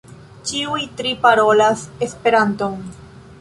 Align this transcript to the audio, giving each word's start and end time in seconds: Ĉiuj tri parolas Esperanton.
Ĉiuj 0.51 0.79
tri 1.01 1.11
parolas 1.25 1.85
Esperanton. 2.07 2.81